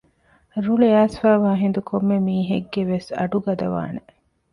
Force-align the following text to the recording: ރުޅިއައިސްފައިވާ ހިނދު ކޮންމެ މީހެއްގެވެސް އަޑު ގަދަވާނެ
ރުޅިއައިސްފައިވާ 0.65 1.51
ހިނދު 1.61 1.81
ކޮންމެ 1.89 2.17
މީހެއްގެވެސް 2.25 3.09
އަޑު 3.17 3.37
ގަދަވާނެ 3.45 4.01